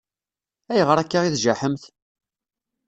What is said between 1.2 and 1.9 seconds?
i tjaḥemt?